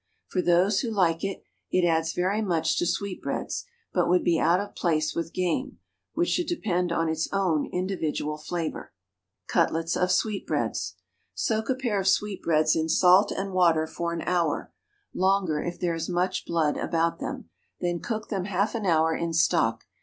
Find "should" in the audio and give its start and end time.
6.29-6.47